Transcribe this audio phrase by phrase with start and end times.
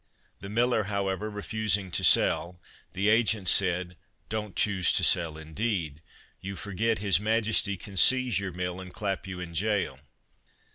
[0.39, 2.59] The miller, however, refusing to sell,
[2.93, 3.97] the agent said:
[4.29, 6.01] "Don't choose to sell, indeed!
[6.39, 9.99] You forget His Majesty can seize your mill and clap you in jail."